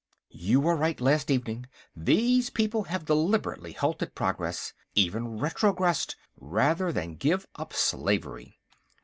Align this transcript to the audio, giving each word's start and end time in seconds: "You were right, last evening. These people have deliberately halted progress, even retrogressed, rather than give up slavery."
"You 0.39 0.61
were 0.61 0.75
right, 0.75 0.99
last 0.99 1.29
evening. 1.29 1.67
These 1.95 2.49
people 2.49 2.85
have 2.85 3.05
deliberately 3.05 3.73
halted 3.73 4.15
progress, 4.15 4.73
even 4.95 5.37
retrogressed, 5.37 6.15
rather 6.39 6.91
than 6.91 7.17
give 7.17 7.45
up 7.53 7.71
slavery." 7.71 8.57